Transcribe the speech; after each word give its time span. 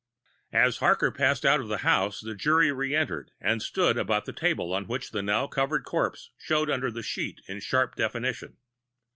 As 0.55 0.77
Harker 0.79 1.11
passed 1.11 1.45
out 1.45 1.59
of 1.59 1.67
the 1.67 1.77
house 1.85 2.21
the 2.21 2.33
jury 2.33 2.71
reentered 2.71 3.29
and 3.39 3.61
stood 3.61 3.99
about 3.99 4.25
the 4.25 4.33
table 4.33 4.73
on 4.73 4.87
which 4.87 5.11
the 5.11 5.21
now 5.21 5.45
covered 5.45 5.85
corpse 5.85 6.31
showed 6.39 6.71
under 6.71 6.89
the 6.89 7.03
sheet 7.03 7.39
with 7.47 7.61
sharp 7.61 7.93
definition. 7.95 8.57